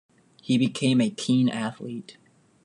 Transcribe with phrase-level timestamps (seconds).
[0.41, 2.17] He became a keen athlete.